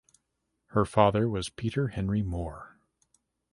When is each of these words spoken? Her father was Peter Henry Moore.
Her 0.69 0.83
father 0.83 1.29
was 1.29 1.51
Peter 1.51 1.89
Henry 1.89 2.23
Moore. 2.23 2.79